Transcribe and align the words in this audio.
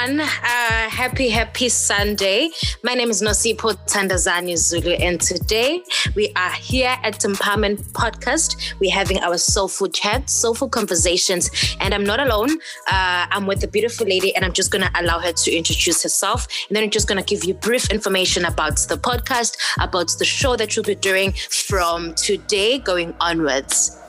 Everyone. 0.00 0.20
Uh, 0.20 0.88
happy, 0.88 1.28
happy 1.28 1.68
Sunday. 1.68 2.50
My 2.82 2.94
name 2.94 3.10
is 3.10 3.20
Nosipho 3.20 3.74
Thandazani 3.86 4.56
Zulu, 4.56 4.92
and 4.92 5.20
today 5.20 5.82
we 6.14 6.32
are 6.36 6.52
here 6.52 6.96
at 7.02 7.20
Empowerment 7.20 7.80
Podcast. 7.92 8.74
We're 8.80 8.94
having 8.94 9.18
our 9.18 9.36
soulful 9.36 9.88
chat, 9.88 10.30
soulful 10.30 10.70
conversations, 10.70 11.50
and 11.80 11.92
I'm 11.92 12.04
not 12.04 12.18
alone. 12.18 12.50
Uh, 12.86 13.26
I'm 13.30 13.46
with 13.46 13.62
a 13.62 13.68
beautiful 13.68 14.06
lady, 14.06 14.34
and 14.34 14.44
I'm 14.44 14.54
just 14.54 14.70
going 14.70 14.82
to 14.82 14.90
allow 15.00 15.18
her 15.18 15.32
to 15.32 15.52
introduce 15.54 16.02
herself, 16.02 16.46
and 16.68 16.76
then 16.76 16.84
I'm 16.84 16.90
just 16.90 17.06
going 17.06 17.22
to 17.22 17.24
give 17.24 17.44
you 17.44 17.54
brief 17.54 17.90
information 17.90 18.46
about 18.46 18.76
the 18.88 18.96
podcast, 18.96 19.58
about 19.80 20.14
the 20.18 20.24
show 20.24 20.56
that 20.56 20.76
you'll 20.76 20.84
be 20.84 20.94
doing 20.94 21.32
from 21.50 22.14
today 22.14 22.78
going 22.78 23.14
onwards. 23.20 24.00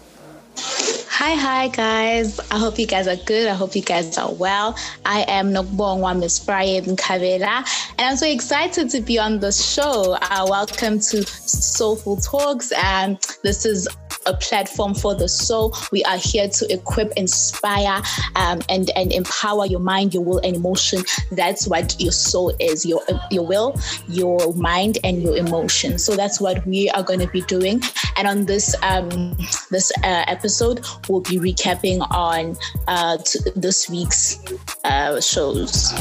Hi, 0.63 1.33
hi, 1.33 1.67
guys. 1.69 2.39
I 2.51 2.57
hope 2.57 2.77
you 2.77 2.85
guys 2.85 3.07
are 3.07 3.15
good. 3.15 3.47
I 3.47 3.53
hope 3.53 3.75
you 3.75 3.81
guys 3.81 4.17
are 4.17 4.31
well. 4.31 4.75
I 5.05 5.25
am 5.27 5.51
Nokubongwa 5.51 6.19
Miss 6.19 6.39
Brian 6.39 6.95
Kavela, 6.95 7.65
and 7.97 8.01
I'm 8.01 8.17
so 8.17 8.27
excited 8.27 8.89
to 8.91 9.01
be 9.01 9.17
on 9.17 9.39
the 9.39 9.51
show. 9.51 10.17
Uh, 10.21 10.45
welcome 10.49 10.99
to 10.99 11.25
Soulful 11.25 12.17
Talks, 12.17 12.71
and 12.73 13.19
this 13.43 13.65
is 13.65 13.87
a 14.25 14.33
platform 14.33 14.93
for 14.93 15.15
the 15.15 15.27
soul. 15.27 15.75
We 15.91 16.03
are 16.03 16.17
here 16.17 16.47
to 16.47 16.73
equip, 16.73 17.11
inspire, 17.13 18.01
um, 18.35 18.61
and 18.69 18.89
and 18.95 19.11
empower 19.11 19.65
your 19.65 19.79
mind, 19.79 20.13
your 20.13 20.23
will, 20.23 20.39
and 20.39 20.55
emotion. 20.55 21.03
That's 21.31 21.67
what 21.67 21.99
your 21.99 22.11
soul 22.11 22.53
is. 22.59 22.85
Your 22.85 23.01
your 23.29 23.45
will, 23.45 23.79
your 24.07 24.53
mind, 24.53 24.97
and 25.03 25.21
your 25.21 25.37
emotion. 25.37 25.99
So 25.99 26.15
that's 26.15 26.39
what 26.39 26.65
we 26.65 26.89
are 26.91 27.03
going 27.03 27.19
to 27.19 27.27
be 27.27 27.41
doing. 27.41 27.81
And 28.17 28.27
on 28.27 28.45
this 28.45 28.75
um, 28.83 29.37
this 29.69 29.91
uh, 30.03 30.25
episode, 30.27 30.85
we'll 31.07 31.21
be 31.21 31.37
recapping 31.37 32.05
on 32.11 32.57
uh, 32.87 33.17
t- 33.17 33.39
this 33.55 33.89
week's 33.89 34.39
uh, 34.83 35.19
shows. 35.21 35.93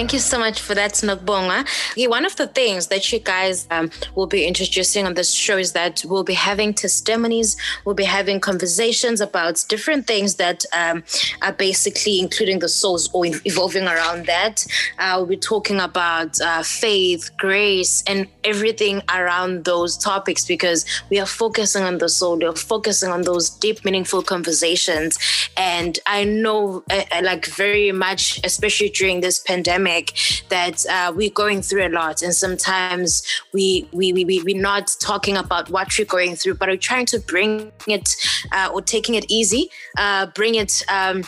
Thank 0.00 0.14
you 0.14 0.18
so 0.18 0.38
much 0.38 0.62
for 0.62 0.74
that, 0.74 0.92
Nokbonga. 0.92 1.66
Yeah, 1.94 2.06
one 2.06 2.24
of 2.24 2.34
the 2.36 2.46
things 2.46 2.86
that 2.86 3.12
you 3.12 3.18
guys 3.18 3.66
um, 3.70 3.90
will 4.14 4.26
be 4.26 4.46
introducing 4.46 5.04
on 5.04 5.12
this 5.12 5.30
show 5.30 5.58
is 5.58 5.72
that 5.72 6.02
we'll 6.06 6.24
be 6.24 6.32
having 6.32 6.72
testimonies, 6.72 7.54
we'll 7.84 7.94
be 7.94 8.04
having 8.04 8.40
conversations 8.40 9.20
about 9.20 9.62
different 9.68 10.06
things 10.06 10.36
that 10.36 10.64
um, 10.72 11.04
are 11.42 11.52
basically 11.52 12.18
including 12.18 12.60
the 12.60 12.68
souls 12.68 13.10
or 13.12 13.26
evolving 13.26 13.84
around 13.84 14.24
that. 14.24 14.66
Uh, 14.98 15.16
we'll 15.18 15.26
be 15.26 15.36
talking 15.36 15.78
about 15.78 16.40
uh, 16.40 16.62
faith, 16.62 17.30
grace, 17.36 18.02
and 18.06 18.26
everything 18.42 19.02
around 19.14 19.66
those 19.66 19.98
topics 19.98 20.46
because 20.46 20.86
we 21.10 21.20
are 21.20 21.26
focusing 21.26 21.84
on 21.84 21.98
the 21.98 22.08
soul, 22.08 22.38
we're 22.38 22.52
focusing 22.54 23.10
on 23.10 23.20
those 23.20 23.50
deep, 23.50 23.84
meaningful 23.84 24.22
conversations. 24.22 25.18
And 25.60 25.98
I 26.06 26.24
know, 26.24 26.82
uh, 26.90 27.02
like, 27.22 27.46
very 27.46 27.92
much, 27.92 28.40
especially 28.44 28.88
during 28.88 29.20
this 29.20 29.38
pandemic 29.38 29.60
pandemic 29.60 30.12
that 30.48 30.84
uh, 30.86 31.12
we're 31.14 31.30
going 31.30 31.62
through 31.62 31.86
a 31.86 31.88
lot. 31.88 32.22
And 32.22 32.34
sometimes 32.34 33.22
we, 33.52 33.88
we, 33.92 34.12
we, 34.12 34.24
we, 34.24 34.42
we're 34.42 34.60
not 34.60 34.96
talking 35.00 35.36
about 35.36 35.70
what 35.70 35.88
we're 35.98 36.04
going 36.04 36.36
through 36.36 36.54
but 36.54 36.68
we're 36.68 36.76
trying 36.76 37.06
to 37.06 37.18
bring 37.18 37.72
it 37.86 38.16
uh, 38.52 38.70
or 38.72 38.82
taking 38.82 39.14
it 39.14 39.24
easy 39.28 39.70
uh, 39.98 40.26
bring 40.26 40.54
it 40.54 40.82
um, 40.88 41.24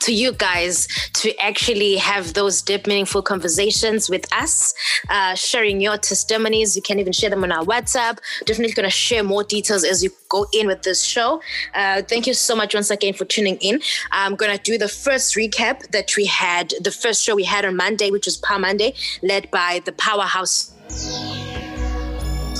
to 0.00 0.12
you 0.12 0.32
guys 0.32 0.86
to 1.14 1.36
actually 1.38 1.96
have 1.96 2.34
those 2.34 2.62
deep, 2.62 2.86
meaningful 2.86 3.22
conversations 3.22 4.10
with 4.10 4.30
us, 4.32 4.74
uh, 5.08 5.34
sharing 5.34 5.80
your 5.80 5.96
testimonies. 5.96 6.76
You 6.76 6.82
can 6.82 6.98
even 6.98 7.12
share 7.12 7.30
them 7.30 7.44
on 7.44 7.52
our 7.52 7.64
WhatsApp. 7.64 8.18
Definitely 8.44 8.74
going 8.74 8.84
to 8.84 8.90
share 8.90 9.22
more 9.22 9.44
details 9.44 9.84
as 9.84 10.02
you 10.02 10.10
go 10.28 10.46
in 10.52 10.66
with 10.66 10.82
this 10.82 11.02
show. 11.02 11.40
Uh, 11.74 12.02
thank 12.02 12.26
you 12.26 12.34
so 12.34 12.54
much 12.54 12.74
once 12.74 12.90
again 12.90 13.14
for 13.14 13.24
tuning 13.24 13.56
in. 13.56 13.80
I'm 14.12 14.34
going 14.34 14.56
to 14.56 14.62
do 14.62 14.78
the 14.78 14.88
first 14.88 15.34
recap 15.34 15.90
that 15.90 16.16
we 16.16 16.26
had, 16.26 16.74
the 16.80 16.90
first 16.90 17.22
show 17.22 17.34
we 17.34 17.44
had 17.44 17.64
on 17.64 17.76
Monday, 17.76 18.10
which 18.10 18.26
was 18.26 18.36
Power 18.36 18.58
Monday, 18.58 18.94
led 19.22 19.50
by 19.50 19.80
the 19.84 19.92
Powerhouse 19.92 20.72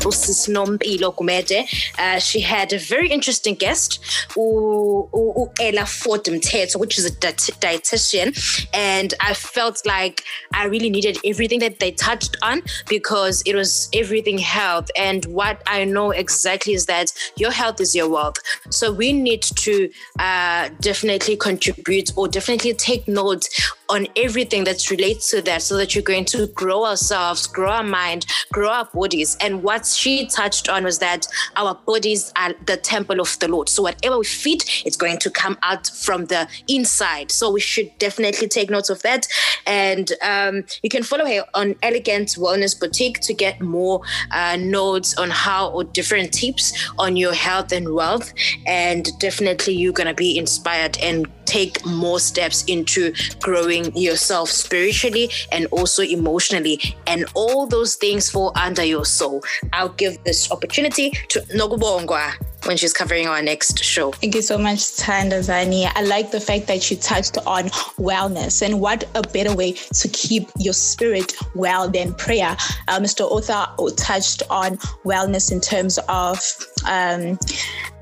uSisinompilo 0.05 1.15
Gumede. 1.15 1.67
Uh, 1.99 2.19
she 2.19 2.41
had 2.41 2.73
a 2.73 2.79
very 2.79 3.09
interesting 3.09 3.55
guest, 3.55 4.01
Ella 4.37 5.87
Ford 5.87 6.25
Mteto, 6.25 6.79
which 6.79 6.99
is 6.99 7.07
a 7.07 7.11
dietitian. 7.11 8.35
And 8.73 9.15
I 9.21 9.35
felt 9.35 9.85
like 9.87 10.23
I 10.53 10.65
really 10.67 10.91
needed 10.91 11.19
everything 11.25 11.61
that 11.61 11.79
they 11.79 11.93
touched 11.93 12.37
on 12.43 12.63
because 12.89 13.43
it 13.47 13.55
was 13.55 13.89
everything 13.93 14.39
health. 14.39 14.91
And 14.97 15.25
what 15.27 15.63
I 15.67 15.85
know 15.85 16.11
exactly 16.11 16.75
is 16.75 16.87
that 16.87 17.13
your 17.37 17.51
health 17.51 17.81
is 17.81 17.95
your 17.95 18.09
wealth. 18.09 18.39
So 18.71 18.93
we 18.93 19.13
need 19.13 19.43
to 19.43 19.91
uh, 20.19 20.71
definitely 20.81 21.37
contribute 21.37 22.13
or 22.17 22.29
definitely 22.29 22.75
take 22.75 23.07
note 23.09 23.49
on 23.89 24.07
everything 24.17 24.65
that 24.65 24.91
relates 24.91 25.31
to 25.31 25.43
that 25.43 25.63
so 25.63 25.77
that 25.77 25.95
you're 25.95 26.03
going 26.03 26.25
to 26.27 26.47
grow 26.49 26.85
ourselves, 26.85 27.47
grow 27.47 27.71
our 27.71 27.83
mind, 27.83 28.27
grow 28.53 28.69
our 28.69 28.89
bodies. 28.93 29.37
And 29.41 29.63
what 29.63 29.87
she 29.87 30.27
touched 30.27 30.69
on 30.69 30.85
was 30.85 30.99
that 30.99 31.27
our 31.57 31.75
bodies 31.75 32.33
are 32.37 32.55
the 32.67 32.77
temple 32.77 33.21
of 33.21 33.39
the 33.39 33.49
Lord. 33.49 33.69
So 33.69 33.83
whatever 33.83 34.19
we 34.19 34.25
feed, 34.25 34.65
it's 34.85 34.97
going 34.97 35.19
to 35.19 35.31
come 35.31 35.59
out 35.63 35.89
from 35.89 36.27
the 36.27 36.49
inside. 36.69 37.31
So 37.31 37.51
we 37.51 37.61
should 37.61 37.91
definitely 37.99 38.49
take 38.49 38.71
note 38.71 38.91
of 38.91 39.03
that. 39.03 39.27
And 39.67 40.13
um, 40.23 40.65
you 40.83 40.91
can 40.91 41.03
follow 41.03 41.27
her 41.27 41.45
on 41.55 41.75
Elegant 41.83 42.31
Wellness 42.31 42.79
Boutique 42.79 43.21
to 43.21 43.35
get 43.35 43.61
more 43.61 44.01
uh, 44.31 44.57
notes 44.57 45.17
on 45.17 45.31
how 45.31 45.71
or 45.71 45.85
different 45.85 46.33
tips 46.33 46.73
on 46.99 47.17
your 47.17 47.35
health 47.35 47.73
and 47.73 47.95
wealth. 47.95 48.33
And 48.67 49.09
definitely 49.19 49.75
you're 49.75 49.93
going 49.93 50.09
to 50.09 50.15
be 50.15 50.39
inspired 50.39 50.99
and 50.99 51.27
take 51.45 51.85
more 51.85 52.19
steps 52.19 52.65
into 52.65 53.13
growing 53.41 53.95
yourself 53.97 54.51
spiritually 54.51 55.31
and 55.53 55.67
also 55.71 56.03
emotionally. 56.03 56.81
And 57.07 57.27
all 57.35 57.67
those 57.67 57.97
things 57.97 58.31
fall 58.31 58.53
under 58.57 58.85
your 58.85 59.05
soul. 59.05 59.43
I'll 59.73 59.91
give 59.91 60.23
this 60.25 60.51
opportunity 60.51 61.11
to 61.29 61.41
Nokubongwa 61.55 62.33
when 62.67 62.77
she's 62.77 62.93
covering 62.93 63.27
our 63.27 63.43
next 63.43 63.83
show. 63.83 64.13
Thank 64.13 64.35
you 64.35 64.43
so 64.43 64.59
much, 64.59 64.79
Thandazani. 64.79 65.91
I 65.95 66.03
like 66.03 66.31
the 66.31 66.41
fact 66.41 66.67
that 66.67 66.91
you 66.91 66.97
touched 66.97 67.39
on 67.47 67.65
wellness 67.99 68.63
and 68.63 68.81
what 68.81 69.05
a 69.15 69.23
better 69.23 69.55
way 69.55 69.73
to 69.73 70.09
keep 70.09 70.49
your 70.59 70.75
spirit 70.75 71.35
well 71.55 71.89
than 71.89 72.15
prayer. 72.15 72.57
Uh, 72.89 73.01
Mr. 73.01 73.23
Author 73.23 73.67
touched 73.97 74.43
on 74.51 74.77
wellness 75.05 75.53
in 75.53 75.61
terms 75.61 75.99
of 76.09 76.39
um, 76.87 77.39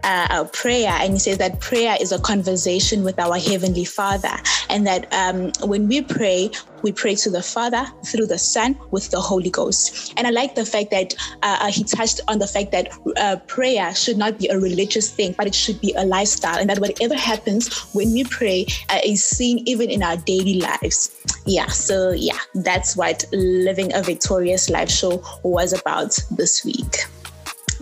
uh, 0.04 0.44
prayer, 0.52 0.90
and 0.90 1.14
he 1.14 1.18
says 1.18 1.38
that 1.38 1.60
prayer 1.60 1.96
is 2.00 2.12
a 2.12 2.20
conversation 2.20 3.04
with 3.04 3.18
our 3.18 3.38
Heavenly 3.38 3.84
Father, 3.84 4.36
and 4.68 4.86
that 4.86 5.12
um, 5.12 5.52
when 5.68 5.88
we 5.88 6.02
pray, 6.02 6.50
we 6.82 6.92
pray 6.92 7.14
to 7.16 7.30
the 7.30 7.42
Father 7.42 7.84
through 8.06 8.26
the 8.26 8.38
Son 8.38 8.78
with 8.90 9.10
the 9.10 9.20
Holy 9.20 9.50
Ghost. 9.50 10.12
And 10.16 10.26
I 10.26 10.30
like 10.30 10.54
the 10.54 10.64
fact 10.64 10.90
that 10.90 11.14
uh, 11.42 11.58
uh, 11.60 11.70
he 11.70 11.84
touched 11.84 12.20
on 12.28 12.38
the 12.38 12.46
fact 12.46 12.72
that 12.72 12.92
uh, 13.16 13.36
prayer 13.46 13.94
should 13.94 14.18
not 14.18 14.38
be 14.38 14.48
a 14.48 14.58
religious 14.58 15.10
thing, 15.10 15.34
but 15.36 15.46
it 15.46 15.54
should 15.54 15.80
be 15.80 15.94
a 15.96 16.04
lifestyle, 16.04 16.58
and 16.58 16.68
that 16.70 16.78
whatever 16.78 17.14
happens 17.14 17.72
when 17.94 18.12
we 18.12 18.24
pray 18.24 18.66
uh, 18.90 19.00
is 19.04 19.24
seen 19.24 19.58
even 19.66 19.90
in 19.90 20.02
our 20.02 20.16
daily 20.16 20.60
lives. 20.60 21.16
Yeah, 21.46 21.66
so 21.66 22.10
yeah, 22.10 22.38
that's 22.54 22.96
what 22.96 23.24
Living 23.32 23.94
a 23.94 24.02
Victorious 24.02 24.70
Life 24.70 24.90
show 24.90 25.22
was 25.42 25.72
about 25.72 26.18
this 26.30 26.64
week. 26.64 27.04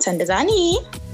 Thandazani. 0.00 1.09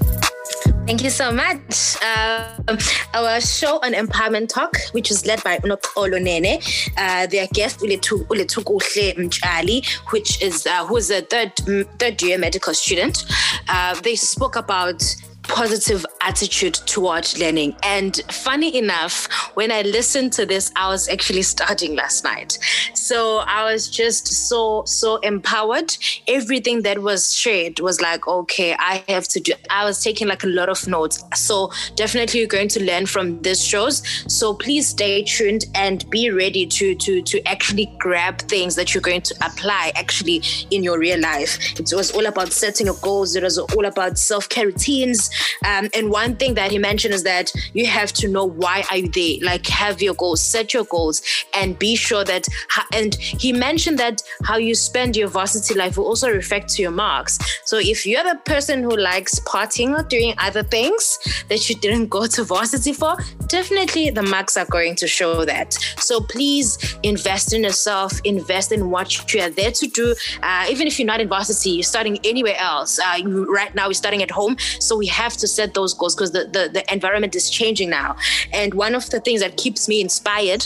Thank 0.87 1.03
you 1.03 1.09
so 1.09 1.33
much. 1.33 1.97
Um, 2.01 2.77
our 3.13 3.41
show 3.41 3.75
on 3.83 3.91
Empowerment 3.91 4.47
Talk, 4.47 4.77
which 4.93 5.11
is 5.11 5.25
led 5.25 5.43
by 5.43 5.57
Unoxolo 5.57 6.17
Nene, 6.21 6.61
uh, 6.95 7.27
their 7.27 7.45
guest 7.47 7.81
Uletukuhle 7.81 9.17
Mchali, 9.17 9.85
which 10.11 10.41
is 10.41 10.65
uh, 10.65 10.85
who 10.85 10.95
is 10.95 11.11
a 11.11 11.23
third 11.23 11.53
third 11.99 12.21
year 12.21 12.37
medical 12.37 12.73
student. 12.73 13.25
Uh, 13.67 13.99
they 13.99 14.15
spoke 14.15 14.55
about 14.55 15.03
positive 15.47 16.05
attitude 16.21 16.73
toward 16.73 17.27
learning. 17.39 17.75
And 17.83 18.21
funny 18.29 18.77
enough, 18.77 19.27
when 19.55 19.71
I 19.71 19.81
listened 19.81 20.33
to 20.33 20.45
this, 20.45 20.71
I 20.75 20.89
was 20.89 21.07
actually 21.07 21.43
studying 21.43 21.95
last 21.95 22.23
night. 22.23 22.57
So 22.93 23.39
I 23.39 23.71
was 23.71 23.89
just 23.89 24.27
so, 24.27 24.83
so 24.85 25.17
empowered. 25.17 25.95
Everything 26.27 26.81
that 26.83 26.99
was 26.99 27.33
shared 27.33 27.79
was 27.79 28.01
like, 28.01 28.27
okay, 28.27 28.75
I 28.77 29.03
have 29.07 29.27
to 29.29 29.39
do. 29.39 29.53
I 29.69 29.85
was 29.85 30.03
taking 30.03 30.27
like 30.27 30.43
a 30.43 30.47
lot 30.47 30.69
of 30.69 30.87
notes. 30.87 31.23
So 31.35 31.71
definitely 31.95 32.39
you're 32.39 32.47
going 32.47 32.69
to 32.69 32.83
learn 32.83 33.05
from 33.05 33.41
these 33.41 33.63
shows. 33.63 34.03
So 34.27 34.53
please 34.53 34.87
stay 34.87 35.23
tuned 35.23 35.65
and 35.75 36.09
be 36.09 36.29
ready 36.29 36.65
to 36.65 36.95
to 36.95 37.21
to 37.21 37.41
actually 37.47 37.91
grab 37.97 38.39
things 38.39 38.75
that 38.75 38.93
you're 38.93 39.01
going 39.01 39.21
to 39.21 39.35
apply 39.45 39.91
actually 39.95 40.41
in 40.71 40.83
your 40.83 40.99
real 40.99 41.19
life. 41.19 41.57
It 41.79 41.91
was 41.93 42.11
all 42.11 42.25
about 42.25 42.51
setting 42.51 42.87
your 42.87 42.97
goals. 43.01 43.35
It 43.35 43.43
was 43.43 43.57
all 43.57 43.85
about 43.85 44.17
self-care 44.17 44.65
routines 44.67 45.29
Um, 45.65 45.89
and 45.93 46.09
one 46.09 46.35
thing 46.35 46.53
that 46.55 46.71
he 46.71 46.77
mentioned 46.77 47.13
is 47.13 47.23
that 47.23 47.51
you 47.73 47.85
have 47.85 48.13
to 48.13 48.27
know 48.27 48.45
why 48.45 48.83
are 48.89 48.97
you 48.97 49.09
there. 49.09 49.37
Like 49.41 49.65
have 49.67 50.01
your 50.01 50.13
goals, 50.13 50.41
set 50.41 50.73
your 50.73 50.85
goals, 50.85 51.21
and 51.53 51.77
be 51.77 51.95
sure 51.95 52.23
that. 52.23 52.47
And 52.93 53.15
he 53.15 53.53
mentioned 53.53 53.99
that 53.99 54.21
how 54.43 54.57
you 54.57 54.75
spend 54.75 55.15
your 55.15 55.27
varsity 55.27 55.73
life 55.73 55.97
will 55.97 56.05
also 56.05 56.29
reflect 56.29 56.69
to 56.69 56.81
your 56.81 56.91
marks. 56.91 57.37
So 57.65 57.77
if 57.77 58.05
you're 58.05 58.23
the 58.23 58.39
person 58.45 58.83
who 58.83 58.95
likes 58.95 59.39
partying 59.41 59.97
or 59.97 60.03
doing 60.03 60.33
other 60.37 60.63
things 60.63 61.17
that 61.49 61.69
you 61.69 61.75
didn't 61.75 62.07
go 62.07 62.27
to 62.27 62.43
varsity 62.43 62.93
for, 62.93 63.17
definitely 63.47 64.09
the 64.09 64.23
marks 64.23 64.57
are 64.57 64.65
going 64.65 64.95
to 64.95 65.07
show 65.07 65.45
that. 65.45 65.73
So 65.97 66.21
please 66.21 66.97
invest 67.03 67.53
in 67.53 67.63
yourself, 67.63 68.19
invest 68.23 68.71
in 68.71 68.89
what 68.89 69.33
you 69.33 69.41
are 69.41 69.49
there 69.49 69.71
to 69.71 69.87
do. 69.87 70.15
Uh, 70.43 70.65
even 70.69 70.87
if 70.87 70.99
you're 70.99 71.05
not 71.05 71.21
in 71.21 71.27
varsity, 71.27 71.71
you're 71.71 71.83
starting 71.83 72.19
anywhere 72.23 72.57
else. 72.57 72.99
Uh, 72.99 73.21
right 73.25 73.73
now, 73.75 73.87
we're 73.87 73.93
starting 73.93 74.23
at 74.23 74.31
home. 74.31 74.57
So 74.79 74.97
we 74.97 75.07
have 75.07 75.26
to 75.37 75.47
set 75.47 75.73
those 75.73 75.93
goals 75.93 76.15
because 76.15 76.31
the, 76.31 76.45
the, 76.45 76.69
the 76.71 76.93
environment 76.93 77.35
is 77.35 77.49
changing 77.49 77.89
now. 77.89 78.15
And 78.53 78.73
one 78.73 78.95
of 78.95 79.09
the 79.09 79.19
things 79.19 79.41
that 79.41 79.57
keeps 79.57 79.89
me 79.89 79.99
inspired 79.99 80.65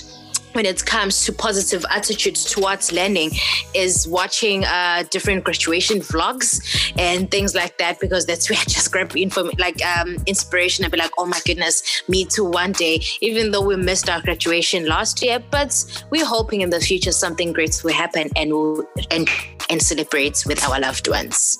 when 0.53 0.65
it 0.65 0.85
comes 0.85 1.23
to 1.25 1.33
positive 1.33 1.85
attitudes 1.89 2.43
towards 2.43 2.91
learning 2.91 3.31
is 3.73 4.07
watching 4.07 4.65
uh, 4.65 5.03
different 5.09 5.43
graduation 5.43 5.99
vlogs 5.99 6.61
and 6.99 7.31
things 7.31 7.55
like 7.55 7.77
that 7.77 7.99
because 7.99 8.25
that's 8.25 8.49
where 8.49 8.59
I 8.59 8.63
just 8.63 8.91
grab 8.91 9.15
inform 9.15 9.51
like 9.57 9.83
um, 9.85 10.17
inspiration 10.25 10.83
and 10.83 10.91
be 10.91 10.97
like, 10.97 11.11
oh 11.17 11.25
my 11.25 11.39
goodness, 11.45 12.03
me 12.07 12.25
too 12.25 12.45
one 12.45 12.73
day. 12.73 13.01
Even 13.21 13.51
though 13.51 13.65
we 13.65 13.75
missed 13.75 14.09
our 14.09 14.21
graduation 14.21 14.85
last 14.85 15.21
year, 15.23 15.41
but 15.51 16.05
we're 16.09 16.25
hoping 16.25 16.61
in 16.61 16.69
the 16.69 16.79
future 16.79 17.11
something 17.11 17.53
great 17.53 17.81
will 17.83 17.93
happen 17.93 18.29
and 18.35 18.51
we'll 18.51 18.83
and 19.09 19.29
and 19.69 19.81
celebrate 19.81 20.43
with 20.45 20.63
our 20.65 20.79
loved 20.79 21.07
ones 21.07 21.57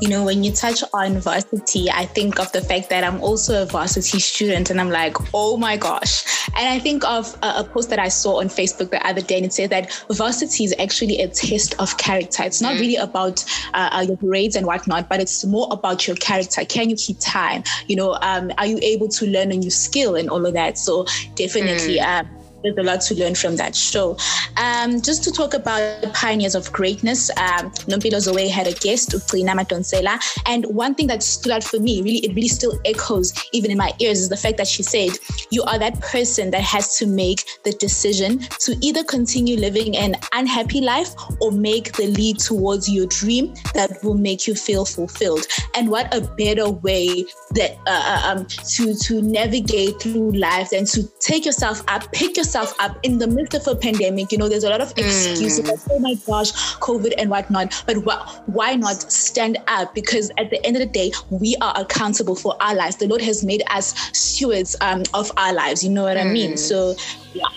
you 0.00 0.08
know, 0.08 0.24
when 0.24 0.44
you 0.44 0.52
touch 0.52 0.82
on 0.92 1.18
varsity, 1.20 1.90
I 1.90 2.04
think 2.04 2.38
of 2.38 2.52
the 2.52 2.60
fact 2.60 2.90
that 2.90 3.02
I'm 3.02 3.20
also 3.22 3.62
a 3.62 3.66
varsity 3.66 4.18
student 4.20 4.70
and 4.70 4.80
I'm 4.80 4.90
like, 4.90 5.16
oh 5.32 5.56
my 5.56 5.76
gosh. 5.76 6.24
And 6.56 6.68
I 6.68 6.78
think 6.78 7.04
of 7.04 7.34
a, 7.42 7.60
a 7.60 7.64
post 7.64 7.90
that 7.90 7.98
I 7.98 8.08
saw 8.08 8.40
on 8.40 8.48
Facebook 8.48 8.90
the 8.90 9.04
other 9.06 9.22
day 9.22 9.36
and 9.36 9.46
it 9.46 9.52
said 9.52 9.70
that 9.70 9.92
varsity 10.12 10.64
is 10.64 10.74
actually 10.78 11.20
a 11.20 11.28
test 11.28 11.74
of 11.80 11.96
character. 11.96 12.42
It's 12.42 12.60
not 12.60 12.74
mm. 12.74 12.80
really 12.80 12.96
about 12.96 13.44
uh, 13.72 13.90
uh, 13.92 14.04
your 14.06 14.16
grades 14.16 14.54
and 14.54 14.66
whatnot, 14.66 15.08
but 15.08 15.20
it's 15.20 15.44
more 15.44 15.68
about 15.70 16.06
your 16.06 16.16
character. 16.16 16.64
Can 16.64 16.90
you 16.90 16.96
keep 16.96 17.16
time? 17.20 17.62
You 17.86 17.96
know, 17.96 18.18
um, 18.20 18.52
are 18.58 18.66
you 18.66 18.78
able 18.82 19.08
to 19.08 19.26
learn 19.26 19.50
a 19.50 19.56
new 19.56 19.70
skill 19.70 20.14
and 20.14 20.28
all 20.28 20.44
of 20.44 20.52
that? 20.54 20.76
So 20.78 21.06
definitely, 21.36 21.98
mm. 21.98 22.20
um, 22.20 22.28
there's 22.62 22.76
a 22.78 22.82
lot 22.82 23.00
to 23.02 23.14
learn 23.14 23.34
from 23.34 23.56
that 23.56 23.74
show. 23.74 24.16
Um, 24.56 25.00
just 25.00 25.22
to 25.24 25.32
talk 25.32 25.54
about 25.54 26.02
pioneers 26.14 26.54
of 26.54 26.72
greatness, 26.72 27.30
um, 27.36 27.70
Nompilo 27.86 28.20
Zoe 28.20 28.48
had 28.48 28.66
a 28.66 28.72
guest, 28.72 29.10
Uklina 29.10 29.54
Madonsela, 29.54 30.18
and 30.46 30.64
one 30.66 30.94
thing 30.94 31.06
that 31.08 31.22
stood 31.22 31.52
out 31.52 31.64
for 31.64 31.78
me, 31.78 32.02
really, 32.02 32.18
it 32.18 32.34
really 32.34 32.48
still 32.48 32.78
echoes 32.84 33.32
even 33.52 33.70
in 33.70 33.78
my 33.78 33.92
ears, 34.00 34.20
is 34.20 34.28
the 34.28 34.36
fact 34.36 34.56
that 34.56 34.66
she 34.66 34.82
said, 34.82 35.10
"You 35.50 35.62
are 35.64 35.78
that 35.78 36.00
person 36.00 36.50
that 36.50 36.62
has 36.62 36.96
to 36.98 37.06
make 37.06 37.44
the 37.64 37.72
decision 37.72 38.38
to 38.60 38.76
either 38.80 39.04
continue 39.04 39.56
living 39.56 39.96
an 39.96 40.16
unhappy 40.32 40.80
life 40.80 41.10
or 41.40 41.52
make 41.52 41.92
the 41.92 42.06
lead 42.06 42.38
towards 42.38 42.88
your 42.88 43.06
dream 43.06 43.54
that 43.74 44.02
will 44.02 44.14
make 44.14 44.46
you 44.46 44.54
feel 44.54 44.84
fulfilled." 44.84 45.46
And 45.74 45.90
what 45.90 46.12
a 46.14 46.20
better 46.20 46.70
way 46.70 47.24
that 47.50 47.76
uh, 47.86 48.04
uh 48.06 48.22
um, 48.26 48.46
to 48.46 48.94
to 48.94 49.22
navigate 49.22 50.00
through 50.00 50.32
life 50.32 50.70
than 50.70 50.84
to 50.86 51.02
take 51.20 51.44
yourself 51.44 51.82
up, 51.88 52.10
pick 52.12 52.36
yourself 52.36 52.45
yourself 52.46 52.74
up 52.78 52.96
in 53.02 53.18
the 53.18 53.26
midst 53.26 53.54
of 53.54 53.66
a 53.66 53.76
pandemic. 53.76 54.30
You 54.30 54.38
know, 54.38 54.48
there's 54.48 54.64
a 54.64 54.70
lot 54.70 54.80
of 54.80 54.92
excuses 54.96 55.60
mm. 55.60 55.68
like, 55.68 55.80
oh 55.90 55.98
my 55.98 56.14
gosh, 56.26 56.52
COVID 56.76 57.12
and 57.18 57.28
whatnot. 57.28 57.82
But 57.86 57.96
wh- 58.04 58.48
why 58.48 58.76
not 58.76 59.02
stand 59.10 59.58
up? 59.66 59.94
Because 59.94 60.30
at 60.38 60.50
the 60.50 60.64
end 60.64 60.76
of 60.76 60.80
the 60.80 60.86
day, 60.86 61.12
we 61.30 61.56
are 61.60 61.74
accountable 61.76 62.36
for 62.36 62.56
our 62.60 62.74
lives. 62.74 62.96
The 62.96 63.08
Lord 63.08 63.22
has 63.22 63.44
made 63.44 63.62
us 63.70 63.94
stewards 64.16 64.76
um, 64.80 65.02
of 65.12 65.30
our 65.36 65.52
lives. 65.52 65.82
You 65.82 65.90
know 65.90 66.04
what 66.04 66.16
mm. 66.16 66.22
I 66.22 66.24
mean? 66.24 66.52
Mm. 66.52 66.58
So, 66.58 66.94
yeah. 67.34 67.48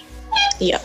Yeah. 0.59 0.79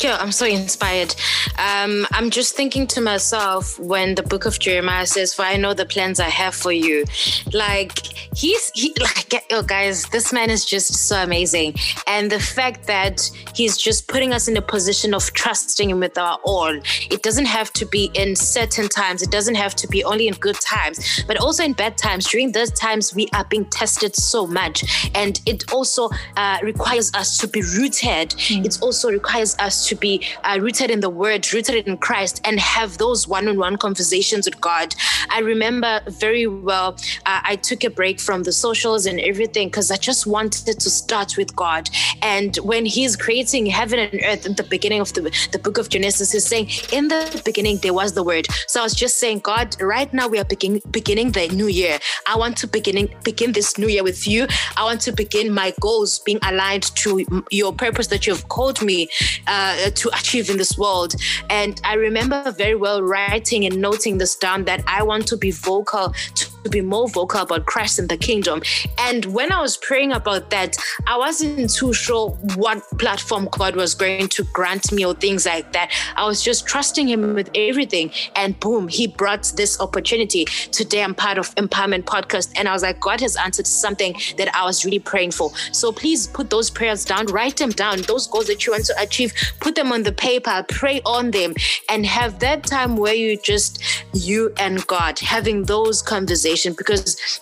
Yeah, 0.00 0.18
I'm 0.20 0.32
so 0.32 0.44
inspired. 0.46 1.14
Um, 1.58 2.06
I'm 2.12 2.28
just 2.30 2.54
thinking 2.54 2.86
to 2.88 3.00
myself 3.00 3.78
when 3.78 4.14
the 4.14 4.22
book 4.22 4.44
of 4.44 4.58
Jeremiah 4.58 5.06
says, 5.06 5.32
For 5.32 5.42
I 5.42 5.56
know 5.56 5.72
the 5.72 5.86
plans 5.86 6.20
I 6.20 6.28
have 6.28 6.54
for 6.54 6.72
you. 6.72 7.04
Like, 7.52 7.98
he's, 8.34 8.70
he, 8.74 8.94
like, 9.00 9.44
oh, 9.50 9.62
guys, 9.62 10.04
this 10.06 10.32
man 10.32 10.50
is 10.50 10.64
just 10.64 10.92
so 11.08 11.22
amazing. 11.22 11.76
And 12.06 12.30
the 12.30 12.40
fact 12.40 12.86
that 12.86 13.30
he's 13.54 13.76
just 13.78 14.06
putting 14.06 14.32
us 14.34 14.48
in 14.48 14.56
a 14.56 14.62
position 14.62 15.14
of 15.14 15.32
trusting 15.32 15.88
him 15.88 16.00
with 16.00 16.18
our 16.18 16.38
all. 16.44 16.78
It 17.10 17.22
doesn't 17.22 17.46
have 17.46 17.72
to 17.74 17.86
be 17.86 18.10
in 18.14 18.36
certain 18.36 18.88
times, 18.88 19.22
it 19.22 19.30
doesn't 19.30 19.54
have 19.54 19.74
to 19.76 19.88
be 19.88 20.04
only 20.04 20.28
in 20.28 20.34
good 20.34 20.56
times, 20.56 21.24
but 21.26 21.38
also 21.38 21.64
in 21.64 21.72
bad 21.72 21.96
times. 21.96 22.28
During 22.28 22.52
those 22.52 22.70
times, 22.72 23.14
we 23.14 23.28
are 23.34 23.44
being 23.44 23.64
tested 23.66 24.14
so 24.14 24.46
much. 24.46 24.84
And 25.14 25.40
it 25.46 25.72
also 25.72 26.10
uh, 26.36 26.58
requires 26.62 27.12
us 27.14 27.38
to 27.38 27.48
be 27.48 27.62
rooted. 27.62 28.30
Mm. 28.30 28.66
It 28.66 28.78
also 28.82 29.10
requires 29.10 29.56
us 29.58 29.85
to 29.86 29.94
be 29.94 30.22
uh, 30.44 30.58
rooted 30.60 30.90
in 30.90 31.00
the 31.00 31.10
word, 31.10 31.52
rooted 31.52 31.86
in 31.86 31.96
Christ, 31.96 32.40
and 32.44 32.60
have 32.60 32.98
those 32.98 33.26
one 33.26 33.48
on 33.48 33.58
one 33.58 33.76
conversations 33.76 34.46
with 34.46 34.60
God. 34.60 34.94
I 35.30 35.40
remember 35.40 36.00
very 36.08 36.46
well, 36.46 36.96
uh, 37.26 37.40
I 37.44 37.56
took 37.56 37.84
a 37.84 37.90
break 37.90 38.20
from 38.20 38.42
the 38.42 38.52
socials 38.52 39.06
and 39.06 39.20
everything 39.20 39.68
because 39.68 39.90
I 39.90 39.96
just 39.96 40.26
wanted 40.26 40.80
to 40.80 40.90
start 40.90 41.36
with 41.36 41.54
God. 41.56 41.88
And 42.22 42.56
when 42.56 42.84
He's 42.84 43.16
creating 43.16 43.66
heaven 43.66 43.98
and 43.98 44.20
earth 44.24 44.46
at 44.46 44.56
the 44.56 44.64
beginning 44.64 45.00
of 45.00 45.12
the, 45.14 45.22
the 45.52 45.58
book 45.58 45.78
of 45.78 45.88
Genesis, 45.88 46.32
He's 46.32 46.46
saying, 46.46 46.68
In 46.92 47.08
the 47.08 47.42
beginning, 47.44 47.78
there 47.78 47.94
was 47.94 48.14
the 48.14 48.22
word. 48.22 48.46
So 48.66 48.80
I 48.80 48.82
was 48.82 48.94
just 48.94 49.18
saying, 49.18 49.40
God, 49.40 49.80
right 49.80 50.12
now 50.12 50.28
we 50.28 50.38
are 50.38 50.44
begin, 50.44 50.80
beginning 50.90 51.32
the 51.32 51.48
new 51.48 51.68
year. 51.68 51.98
I 52.26 52.36
want 52.36 52.56
to 52.58 52.66
beginning, 52.66 53.08
begin 53.24 53.52
this 53.52 53.78
new 53.78 53.88
year 53.88 54.02
with 54.02 54.26
you. 54.26 54.46
I 54.76 54.84
want 54.84 55.00
to 55.02 55.12
begin 55.12 55.52
my 55.52 55.72
goals 55.80 56.18
being 56.20 56.38
aligned 56.42 56.94
to 56.96 57.24
your 57.50 57.72
purpose 57.72 58.08
that 58.08 58.26
you 58.26 58.32
have 58.34 58.48
called 58.48 58.82
me 58.82 59.08
uh, 59.46 59.75
uh, 59.76 59.90
to 59.90 60.08
achieve 60.14 60.50
in 60.50 60.56
this 60.56 60.76
world. 60.78 61.14
And 61.50 61.80
I 61.84 61.94
remember 61.94 62.50
very 62.52 62.74
well 62.74 63.02
writing 63.02 63.64
and 63.66 63.80
noting 63.80 64.18
this 64.18 64.36
down 64.36 64.64
that 64.64 64.82
I 64.86 65.02
want 65.02 65.26
to 65.28 65.36
be 65.36 65.50
vocal 65.50 66.14
to 66.34 66.55
to 66.66 66.70
be 66.70 66.80
more 66.80 67.08
vocal 67.08 67.40
about 67.40 67.66
Christ 67.66 67.98
and 67.98 68.08
the 68.08 68.16
kingdom. 68.16 68.62
And 68.98 69.24
when 69.26 69.52
I 69.52 69.60
was 69.60 69.76
praying 69.76 70.12
about 70.12 70.50
that, 70.50 70.76
I 71.06 71.16
wasn't 71.16 71.72
too 71.72 71.92
sure 71.92 72.30
what 72.56 72.82
platform 72.98 73.48
God 73.52 73.76
was 73.76 73.94
going 73.94 74.28
to 74.28 74.44
grant 74.52 74.90
me 74.92 75.04
or 75.06 75.14
things 75.14 75.46
like 75.46 75.72
that. 75.72 75.92
I 76.16 76.26
was 76.26 76.42
just 76.42 76.66
trusting 76.66 77.08
Him 77.08 77.34
with 77.34 77.50
everything. 77.54 78.10
And 78.34 78.58
boom, 78.58 78.88
He 78.88 79.06
brought 79.06 79.44
this 79.56 79.80
opportunity. 79.80 80.44
Today, 80.72 81.02
I'm 81.02 81.14
part 81.14 81.38
of 81.38 81.54
Empowerment 81.54 82.04
Podcast. 82.04 82.52
And 82.58 82.68
I 82.68 82.72
was 82.72 82.82
like, 82.82 83.00
God 83.00 83.20
has 83.20 83.36
answered 83.36 83.66
something 83.66 84.16
that 84.38 84.54
I 84.54 84.64
was 84.64 84.84
really 84.84 84.98
praying 84.98 85.32
for. 85.32 85.50
So 85.72 85.92
please 85.92 86.26
put 86.26 86.50
those 86.50 86.70
prayers 86.70 87.04
down, 87.04 87.26
write 87.26 87.56
them 87.56 87.70
down, 87.70 88.02
those 88.02 88.26
goals 88.26 88.46
that 88.46 88.66
you 88.66 88.72
want 88.72 88.86
to 88.86 88.94
achieve, 89.00 89.32
put 89.60 89.74
them 89.74 89.92
on 89.92 90.02
the 90.02 90.12
paper, 90.12 90.64
pray 90.68 91.00
on 91.06 91.30
them, 91.30 91.54
and 91.88 92.04
have 92.04 92.40
that 92.40 92.64
time 92.64 92.96
where 92.96 93.14
you 93.14 93.36
just, 93.36 93.82
you 94.12 94.52
and 94.58 94.84
God, 94.86 95.18
having 95.18 95.64
those 95.64 96.02
conversations 96.02 96.55
because 96.64 97.40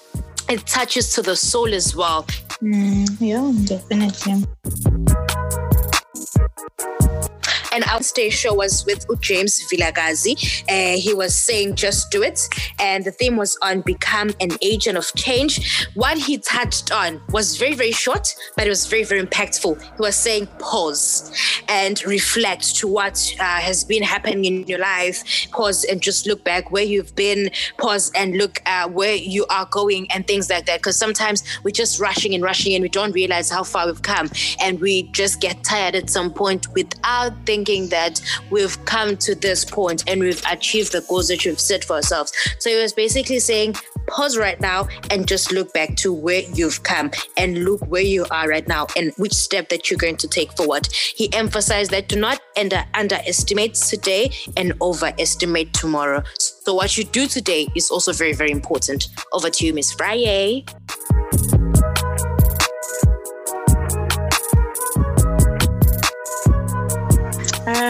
it 0.48 0.66
touches 0.66 1.12
to 1.14 1.22
the 1.22 1.36
soul 1.36 1.72
as 1.72 1.94
well. 1.94 2.24
Mm, 2.62 3.16
yeah, 3.20 3.52
definitely. 3.66 5.23
And 7.74 7.82
our 7.86 8.04
stage 8.04 8.34
show 8.34 8.54
was 8.54 8.86
with 8.86 9.04
James 9.20 9.60
Vilakazi. 9.68 10.62
Uh, 10.70 10.96
he 10.96 11.12
was 11.12 11.34
saying, 11.34 11.74
just 11.74 12.08
do 12.12 12.22
it. 12.22 12.38
And 12.78 13.04
the 13.04 13.10
theme 13.10 13.36
was 13.36 13.58
on 13.62 13.80
become 13.80 14.30
an 14.40 14.50
agent 14.62 14.96
of 14.96 15.12
change. 15.16 15.88
What 15.94 16.16
he 16.16 16.38
touched 16.38 16.92
on 16.92 17.20
was 17.30 17.56
very, 17.56 17.74
very 17.74 17.90
short, 17.90 18.32
but 18.56 18.68
it 18.68 18.70
was 18.70 18.86
very, 18.86 19.02
very 19.02 19.20
impactful. 19.20 19.82
He 19.82 19.98
was 19.98 20.14
saying, 20.14 20.46
pause 20.60 21.32
and 21.68 22.00
reflect 22.06 22.76
to 22.76 22.86
what 22.86 23.34
uh, 23.40 23.42
has 23.42 23.82
been 23.82 24.04
happening 24.04 24.44
in 24.44 24.68
your 24.68 24.78
life. 24.78 25.48
Pause 25.50 25.82
and 25.90 26.00
just 26.00 26.28
look 26.28 26.44
back 26.44 26.70
where 26.70 26.84
you've 26.84 27.16
been. 27.16 27.50
Pause 27.78 28.12
and 28.14 28.36
look 28.36 28.62
at 28.66 28.92
where 28.92 29.16
you 29.16 29.46
are 29.46 29.66
going 29.72 30.06
and 30.12 30.28
things 30.28 30.48
like 30.48 30.66
that. 30.66 30.78
Because 30.78 30.96
sometimes 30.96 31.42
we're 31.64 31.72
just 31.72 31.98
rushing 31.98 32.34
and 32.34 32.44
rushing 32.44 32.72
and 32.74 32.82
we 32.82 32.88
don't 32.88 33.12
realize 33.12 33.50
how 33.50 33.64
far 33.64 33.86
we've 33.86 34.02
come. 34.02 34.30
And 34.60 34.80
we 34.80 35.10
just 35.10 35.40
get 35.40 35.64
tired 35.64 35.96
at 35.96 36.08
some 36.08 36.32
point 36.32 36.68
without 36.72 37.32
thinking 37.44 37.63
thinking 37.64 37.88
that 37.88 38.20
we've 38.50 38.82
come 38.84 39.16
to 39.16 39.34
this 39.34 39.64
point 39.64 40.04
and 40.06 40.20
we've 40.20 40.42
achieved 40.50 40.92
the 40.92 41.00
goals 41.08 41.28
that 41.28 41.44
we've 41.44 41.60
set 41.60 41.84
for 41.84 41.94
ourselves. 41.94 42.32
So 42.58 42.70
he 42.70 42.76
was 42.76 42.92
basically 42.92 43.38
saying, 43.38 43.76
pause 44.06 44.36
right 44.36 44.60
now 44.60 44.86
and 45.10 45.26
just 45.26 45.50
look 45.50 45.72
back 45.72 45.96
to 45.96 46.12
where 46.12 46.42
you've 46.52 46.82
come 46.82 47.10
and 47.38 47.64
look 47.64 47.80
where 47.86 48.02
you 48.02 48.26
are 48.30 48.48
right 48.48 48.68
now 48.68 48.86
and 48.96 49.12
which 49.16 49.32
step 49.32 49.70
that 49.70 49.90
you're 49.90 49.98
going 49.98 50.16
to 50.18 50.28
take 50.28 50.52
forward. 50.52 50.86
He 50.92 51.32
emphasized 51.32 51.90
that 51.92 52.08
do 52.08 52.20
not 52.20 52.40
under, 52.58 52.84
underestimate 52.92 53.74
today 53.74 54.30
and 54.56 54.74
overestimate 54.82 55.72
tomorrow. 55.72 56.22
So 56.38 56.74
what 56.74 56.98
you 56.98 57.04
do 57.04 57.26
today 57.26 57.68
is 57.74 57.90
also 57.90 58.12
very, 58.12 58.34
very 58.34 58.50
important. 58.50 59.08
Over 59.32 59.48
to 59.48 59.66
you, 59.66 59.72
Miss 59.72 59.92
Friday. 59.92 60.66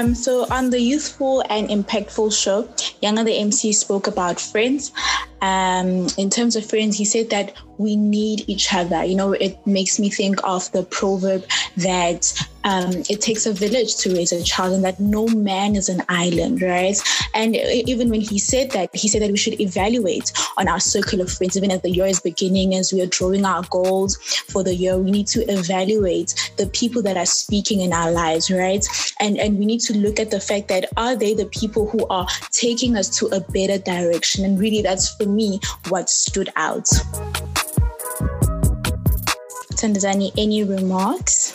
Um, 0.04 0.14
so 0.14 0.46
on 0.50 0.68
the 0.68 0.80
youthful 0.80 1.42
and 1.48 1.68
impactful 1.68 2.30
show, 2.36 2.68
Younger 3.00 3.24
the 3.24 3.38
MC 3.38 3.72
spoke 3.72 4.06
about 4.06 4.38
friends. 4.38 4.92
um, 5.40 6.06
in 6.18 6.28
terms 6.28 6.56
of 6.56 6.66
friends, 6.66 6.98
he 6.98 7.06
said 7.06 7.30
that 7.30 7.54
we 7.78 7.96
need 7.96 8.44
each 8.46 8.74
other. 8.74 9.02
You 9.02 9.14
know, 9.16 9.32
it 9.32 9.66
makes 9.66 9.98
me 9.98 10.10
think 10.10 10.40
of 10.44 10.70
the 10.72 10.82
proverb 10.82 11.44
that 11.78 12.46
um, 12.64 13.02
it 13.08 13.20
takes 13.20 13.46
a 13.46 13.52
village 13.52 13.96
to 13.96 14.14
raise 14.14 14.32
a 14.32 14.42
child 14.42 14.72
and 14.74 14.84
that 14.84 14.98
no 14.98 15.26
man 15.28 15.76
is 15.76 15.88
an 15.88 16.02
island, 16.08 16.62
right? 16.62 16.96
And 17.34 17.56
even 17.56 18.08
when 18.08 18.20
he 18.20 18.38
said 18.38 18.70
that, 18.72 18.94
he 18.94 19.08
said 19.08 19.22
that 19.22 19.30
we 19.30 19.36
should 19.36 19.60
evaluate 19.60 20.32
on 20.56 20.68
our 20.68 20.80
circle 20.80 21.20
of 21.20 21.30
friends, 21.30 21.56
even 21.56 21.70
as 21.70 21.82
the 21.82 21.90
year 21.90 22.06
is 22.06 22.20
beginning, 22.20 22.74
as 22.74 22.92
we 22.92 23.02
are 23.02 23.06
drawing 23.06 23.44
our 23.44 23.62
goals 23.70 24.16
for 24.48 24.62
the 24.62 24.74
year, 24.74 24.98
we 24.98 25.10
need 25.10 25.26
to 25.28 25.40
evaluate 25.50 26.34
the 26.56 26.66
people 26.68 27.02
that 27.02 27.16
are 27.16 27.26
speaking 27.26 27.80
in 27.80 27.92
our 27.92 28.10
lives, 28.10 28.50
right? 28.50 28.86
And, 29.20 29.38
and 29.38 29.58
we 29.58 29.66
need 29.66 29.80
to 29.80 29.96
look 29.96 30.18
at 30.18 30.30
the 30.30 30.40
fact 30.40 30.68
that 30.68 30.86
are 30.96 31.16
they 31.16 31.34
the 31.34 31.46
people 31.46 31.88
who 31.88 32.06
are 32.08 32.26
taking 32.50 32.96
us 32.96 33.08
to 33.18 33.26
a 33.26 33.40
better 33.40 33.78
direction? 33.78 34.44
And 34.44 34.58
really, 34.58 34.82
that's 34.82 35.14
for 35.14 35.26
me 35.26 35.60
what 35.88 36.08
stood 36.08 36.48
out. 36.56 36.88
Thandazani, 39.74 40.32
any 40.38 40.64
remarks? 40.64 41.52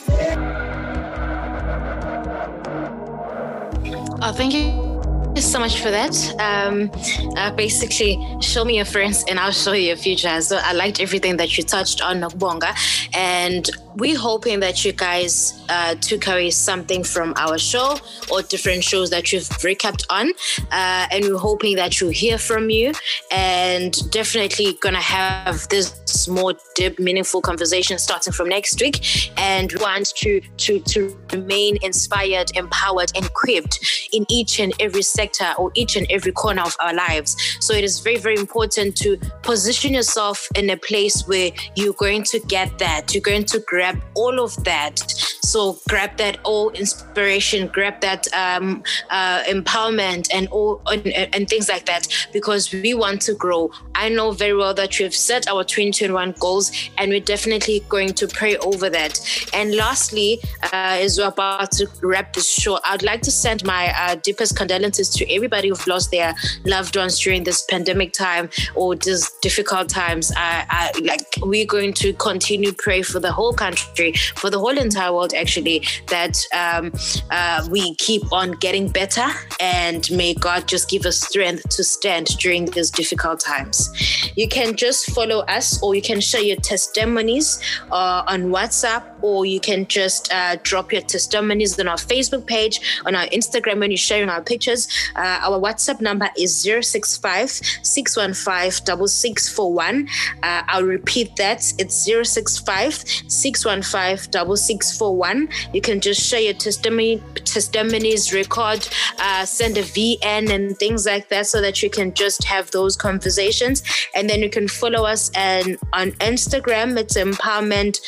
Oh, 4.22 4.34
thank 4.34 4.54
you 4.54 5.42
so 5.42 5.60
much 5.60 5.82
for 5.82 5.90
that. 5.92 6.14
Um, 6.40 6.92
uh, 7.38 7.52
basically, 7.52 8.20
show 8.42 8.66
me 8.66 8.76
your 8.76 8.86
friends 8.86 9.24
and 9.30 9.40
I'll 9.40 9.52
show 9.52 9.72
you 9.72 9.88
your 9.88 9.96
future. 9.96 10.42
So 10.42 10.60
I 10.62 10.74
liked 10.74 11.00
everything 11.00 11.38
that 11.38 11.58
you 11.58 11.64
touched 11.64 12.02
on, 12.02 12.20
Nokbonga. 12.20 12.76
And 13.16 13.70
we're 14.00 14.18
hoping 14.18 14.60
that 14.62 14.84
you 14.86 14.92
guys 14.92 15.62
uh, 15.70 15.96
took 15.96 16.28
away 16.28 16.50
something 16.50 17.04
from 17.04 17.34
our 17.38 17.58
show 17.58 17.98
or 18.32 18.42
different 18.42 18.84
shows 18.84 19.10
that 19.10 19.32
you've 19.32 19.50
recapped 19.60 20.06
on. 20.10 20.32
Uh, 20.72 21.08
and 21.12 21.26
we're 21.26 21.38
hoping 21.38 21.76
that 21.76 22.00
you 22.00 22.10
hear 22.10 22.38
from 22.38 22.70
you 22.70 22.94
and 23.32 24.10
definitely 24.12 24.74
to 24.74 24.96
have 24.96 25.68
this 25.70 26.28
more 26.28 26.54
deep, 26.76 27.00
meaningful 27.00 27.42
conversation 27.42 27.98
starting 28.00 28.34
from 28.34 28.50
next 28.50 28.82
week. 28.82 29.30
And 29.38 29.72
we 29.72 29.80
want 29.80 30.08
to, 30.16 30.42
to, 30.42 30.80
to 30.80 31.18
remain 31.32 31.78
inspired, 31.82 32.52
empowered, 32.56 33.12
and 33.16 33.26
equipped 33.26 33.80
in 34.12 34.26
each 34.30 34.60
and 34.60 34.74
every 34.80 35.02
sector 35.02 35.54
or 35.58 35.72
each 35.76 35.96
and 35.96 36.08
every 36.10 36.32
corner 36.32 36.64
of 36.64 36.76
our 36.80 36.94
lives. 36.94 37.36
So 37.60 37.74
it 37.74 37.84
is 37.84 38.00
very, 38.00 38.18
very 38.18 38.38
important 38.38 38.96
to 38.98 39.18
position 39.44 39.94
yourself 39.94 40.48
in 40.56 40.70
a 40.70 40.78
place 40.78 41.28
where 41.28 41.52
you're 41.76 41.94
going 41.94 42.24
to 42.24 42.40
get 42.40 42.78
that. 42.80 43.14
You're 43.14 43.22
going 43.22 43.46
to 43.46 43.60
grab 43.60 43.89
all 44.16 44.40
of 44.40 44.62
that. 44.64 45.00
So 45.42 45.80
grab 45.90 46.16
that 46.18 46.38
all 46.44 46.70
inspiration, 46.72 47.68
grab 47.68 48.02
that 48.02 48.32
um, 48.34 48.84
uh, 49.10 49.42
empowerment, 49.46 50.30
and 50.32 50.48
all 50.50 50.82
and, 50.86 51.08
and 51.08 51.50
things 51.50 51.68
like 51.70 51.88
that 51.88 52.08
because 52.32 52.72
we 52.72 52.94
want 52.94 53.22
to 53.24 53.34
grow. 53.34 53.72
I 53.96 54.10
know 54.10 54.32
very 54.32 54.56
well 54.56 54.76
that 54.76 55.00
we've 55.00 55.16
set 55.16 55.48
our 55.48 55.64
2021 55.64 56.36
goals, 56.40 56.72
and 57.00 57.10
we're 57.10 57.20
definitely 57.20 57.84
going 57.90 58.14
to 58.14 58.28
pray 58.28 58.58
over 58.58 58.92
that. 58.92 59.20
And 59.54 59.76
lastly, 59.76 60.40
uh, 60.66 61.00
as 61.02 61.18
we're 61.18 61.28
about 61.28 61.72
to 61.74 61.88
wrap 62.04 62.34
this 62.34 62.50
show, 62.50 62.80
I'd 62.86 63.02
like 63.02 63.24
to 63.24 63.32
send 63.32 63.64
my 63.64 63.92
uh, 63.98 64.16
deepest 64.16 64.56
condolences 64.56 65.10
to 65.16 65.34
everybody 65.34 65.70
who've 65.70 65.88
lost 65.88 66.12
their 66.12 66.36
loved 66.66 66.96
ones 66.96 67.20
during 67.20 67.44
this 67.44 67.64
pandemic 67.64 68.14
time 68.14 68.50
or 68.76 68.96
these 68.96 69.32
difficult 69.42 69.90
times. 69.90 70.32
I, 70.38 70.66
I 70.70 71.00
like 71.00 71.26
we're 71.42 71.66
going 71.66 71.94
to 71.94 72.14
continue 72.14 72.72
pray 72.72 73.02
for 73.02 73.20
the 73.20 73.32
whole 73.32 73.54
country 73.54 73.79
country, 73.86 74.14
for 74.36 74.50
the 74.50 74.60
whole 74.60 74.78
entire 74.78 75.14
world, 75.14 75.34
actually, 75.34 75.84
that 76.08 76.38
um, 76.56 76.92
uh, 77.32 77.68
we 77.70 77.96
keep 77.96 78.32
on 78.32 78.52
getting 78.54 78.90
better 78.90 79.26
and 79.60 80.10
may 80.12 80.34
God 80.34 80.68
just 80.68 80.90
give 80.90 81.06
us 81.06 81.22
strength 81.22 81.70
to 81.70 81.84
stand 81.84 82.28
during 82.40 82.66
these 82.66 82.92
difficult 82.92 83.40
times. 83.40 83.90
You 84.36 84.48
can 84.48 84.76
just 84.76 85.12
follow 85.12 85.40
us 85.42 85.82
or 85.84 85.96
you 85.96 86.02
can 86.02 86.22
share 86.22 86.42
your 86.42 86.58
testimonies 86.58 87.60
uh, 87.92 88.24
on 88.28 88.46
WhatsApp 88.46 89.04
or 89.22 89.46
you 89.46 89.60
can 89.60 89.86
just 89.88 90.32
uh, 90.32 90.58
drop 90.64 90.92
your 90.92 91.02
testimonies 91.02 91.80
on 91.80 91.88
our 91.88 91.98
Facebook 91.98 92.46
page, 92.46 93.02
on 93.06 93.16
our 93.16 93.28
Instagram 93.28 93.80
when 93.80 93.92
you're 93.92 93.98
sharing 93.98 94.30
our 94.30 94.42
pictures. 94.42 94.88
Uh, 95.16 95.40
our 95.42 95.60
WhatsApp 95.60 96.02
number 96.02 96.30
is 96.38 96.62
065 96.62 97.50
615 97.50 98.72
6641. 98.72 100.08
Uh, 100.44 100.64
I'll 100.68 100.84
repeat 100.84 101.36
that. 101.38 101.74
It's 101.78 102.06
065 102.06 102.94
615 102.94 103.59
615 103.62 105.50
You 105.74 105.82
can 105.82 106.00
just 106.00 106.22
share 106.22 106.42
your 106.42 106.54
testimony, 106.54 107.22
testimonies, 107.46 108.34
record, 108.34 108.88
uh, 109.20 109.46
send 109.46 109.78
a 109.78 109.84
VN 109.84 110.50
and 110.50 110.78
things 110.78 111.06
like 111.06 111.30
that 111.30 111.48
so 111.48 111.62
that 111.62 111.82
you 111.84 111.90
can 111.90 112.14
just 112.14 112.44
have 112.44 112.72
those 112.72 112.96
conversations. 112.96 113.84
And 114.16 114.30
then 114.30 114.42
you 114.42 114.50
can 114.50 114.68
follow 114.68 115.06
us 115.06 115.32
and 115.36 115.78
on 115.94 116.12
Instagram, 116.14 116.98
it's 116.98 117.18
empowerment 117.18 118.00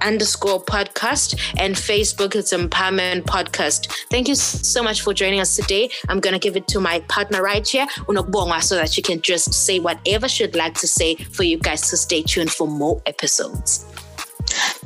underscore 0.00 0.62
podcast 0.62 1.38
and 1.58 1.74
Facebook, 1.74 2.34
it's 2.34 2.52
empowerment 2.52 3.22
podcast. 3.22 3.90
Thank 4.10 4.28
you 4.28 4.34
so 4.34 4.82
much 4.82 5.02
for 5.02 5.14
joining 5.14 5.40
us 5.40 5.56
today. 5.56 5.90
I'm 6.08 6.20
going 6.20 6.34
to 6.34 6.40
give 6.40 6.56
it 6.56 6.66
to 6.68 6.80
my 6.80 7.00
partner 7.08 7.42
right 7.42 7.66
here, 7.66 7.86
Unokbonga, 8.08 8.62
so 8.62 8.76
that 8.76 8.96
you 8.96 9.02
can 9.02 9.20
just 9.20 9.52
say 9.52 9.78
whatever 9.78 10.28
she'd 10.28 10.54
like 10.54 10.74
to 10.74 10.88
say 10.88 11.14
for 11.14 11.44
you 11.44 11.58
guys 11.58 11.88
to 11.90 11.96
stay 11.96 12.22
tuned 12.22 12.50
for 12.50 12.66
more 12.66 13.02
episodes. 13.06 13.86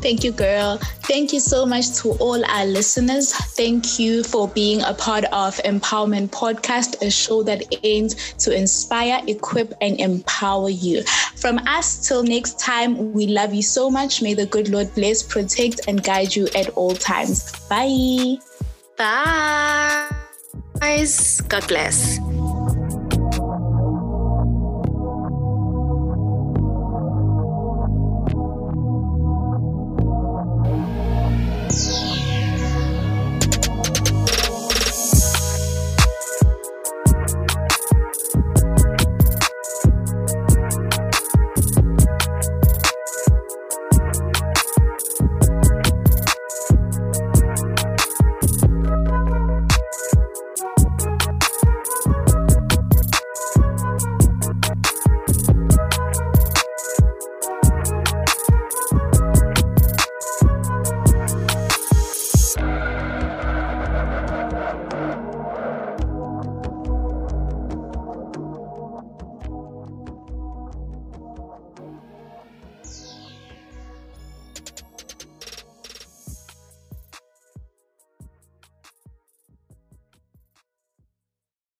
Thank 0.00 0.24
you, 0.24 0.32
girl. 0.32 0.78
Thank 1.04 1.32
you 1.32 1.40
so 1.40 1.66
much 1.66 1.94
to 1.96 2.12
all 2.12 2.44
our 2.44 2.66
listeners. 2.66 3.32
Thank 3.32 3.98
you 3.98 4.22
for 4.22 4.48
being 4.48 4.82
a 4.82 4.94
part 4.94 5.24
of 5.26 5.56
Empowerment 5.58 6.28
Podcast, 6.28 7.02
a 7.02 7.10
show 7.10 7.42
that 7.44 7.62
aims 7.82 8.32
to 8.38 8.54
inspire, 8.54 9.22
equip, 9.26 9.74
and 9.80 9.98
empower 10.00 10.70
you. 10.70 11.02
From 11.36 11.58
us 11.66 12.06
till 12.06 12.22
next 12.22 12.58
time, 12.58 13.12
we 13.12 13.26
love 13.26 13.54
you 13.54 13.62
so 13.62 13.90
much. 13.90 14.22
May 14.22 14.34
the 14.34 14.46
good 14.46 14.68
Lord 14.68 14.94
bless, 14.94 15.22
protect, 15.22 15.80
and 15.88 16.02
guide 16.02 16.34
you 16.34 16.48
at 16.54 16.68
all 16.70 16.94
times. 16.94 17.52
Bye. 17.68 18.36
Bye. 18.96 20.08
Guys, 20.80 21.40
God 21.42 21.66
bless. 21.68 22.18